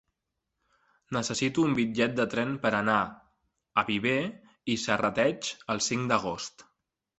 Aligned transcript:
Necessito 1.17 1.65
un 1.69 1.75
bitllet 1.79 2.15
de 2.21 2.25
tren 2.31 2.55
per 2.65 2.71
anar 2.79 2.97
a 3.83 3.85
Viver 3.91 4.17
i 4.77 4.81
Serrateix 4.87 5.55
el 5.77 5.87
cinc 5.93 6.13
d'agost. 6.15 6.69